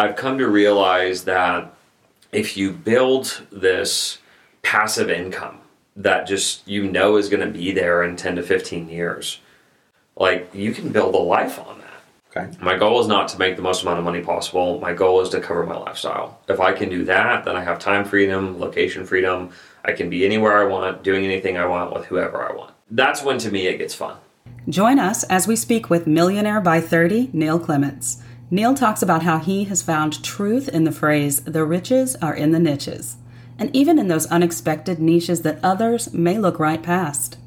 I've 0.00 0.16
come 0.16 0.38
to 0.38 0.48
realize 0.48 1.24
that 1.24 1.74
if 2.32 2.56
you 2.56 2.72
build 2.72 3.42
this 3.52 4.16
passive 4.62 5.10
income 5.10 5.58
that 5.94 6.26
just 6.26 6.66
you 6.66 6.90
know 6.90 7.16
is 7.16 7.28
going 7.28 7.46
to 7.46 7.52
be 7.52 7.72
there 7.72 8.02
in 8.02 8.16
10 8.16 8.36
to 8.36 8.42
15 8.42 8.88
years, 8.88 9.40
like 10.16 10.48
you 10.54 10.72
can 10.72 10.88
build 10.90 11.14
a 11.14 11.18
life 11.18 11.58
on 11.58 11.80
that. 11.80 11.86
Okay. 12.34 12.56
My 12.64 12.78
goal 12.78 12.98
is 13.00 13.08
not 13.08 13.28
to 13.28 13.38
make 13.38 13.56
the 13.56 13.62
most 13.62 13.82
amount 13.82 13.98
of 13.98 14.04
money 14.06 14.22
possible. 14.22 14.80
My 14.80 14.94
goal 14.94 15.20
is 15.20 15.28
to 15.30 15.40
cover 15.40 15.66
my 15.66 15.76
lifestyle. 15.76 16.40
If 16.48 16.60
I 16.60 16.72
can 16.72 16.88
do 16.88 17.04
that, 17.04 17.44
then 17.44 17.54
I 17.54 17.62
have 17.62 17.78
time 17.78 18.06
freedom, 18.06 18.58
location 18.58 19.04
freedom. 19.04 19.50
I 19.84 19.92
can 19.92 20.08
be 20.08 20.24
anywhere 20.24 20.62
I 20.62 20.64
want, 20.64 21.02
doing 21.02 21.26
anything 21.26 21.58
I 21.58 21.66
want 21.66 21.92
with 21.92 22.06
whoever 22.06 22.42
I 22.42 22.54
want. 22.54 22.72
That's 22.90 23.22
when 23.22 23.36
to 23.40 23.50
me 23.50 23.66
it 23.66 23.76
gets 23.76 23.94
fun. 23.94 24.16
Join 24.66 24.98
us 24.98 25.24
as 25.24 25.46
we 25.46 25.56
speak 25.56 25.90
with 25.90 26.06
Millionaire 26.06 26.62
by 26.62 26.80
30, 26.80 27.30
Neil 27.34 27.58
Clements. 27.58 28.22
Neil 28.52 28.74
talks 28.74 29.00
about 29.00 29.22
how 29.22 29.38
he 29.38 29.64
has 29.64 29.80
found 29.80 30.24
truth 30.24 30.68
in 30.68 30.82
the 30.82 30.90
phrase, 30.90 31.40
the 31.42 31.64
riches 31.64 32.16
are 32.16 32.34
in 32.34 32.50
the 32.50 32.58
niches, 32.58 33.16
and 33.56 33.74
even 33.74 33.96
in 33.96 34.08
those 34.08 34.26
unexpected 34.26 34.98
niches 34.98 35.42
that 35.42 35.60
others 35.62 36.12
may 36.12 36.36
look 36.36 36.58
right 36.58 36.82
past. 36.82 37.38